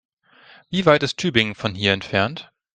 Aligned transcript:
Wie 0.71 0.87
weit 0.87 1.03
ist 1.03 1.17
Tübingen 1.17 1.53
von 1.53 1.75
hier 1.75 1.93
entfernt? 1.93 2.51